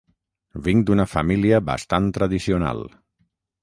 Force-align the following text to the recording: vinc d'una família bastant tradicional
vinc 0.67 0.85
d'una 0.87 1.05
família 1.13 1.61
bastant 1.71 2.11
tradicional 2.19 2.87